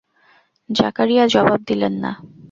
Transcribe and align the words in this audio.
জাকারিয়া 0.69 1.23
জবাব 1.27 1.59
দিলেন 1.67 1.93
না। 2.03 2.11